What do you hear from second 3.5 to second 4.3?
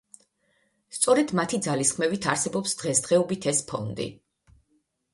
ეს ფონდი.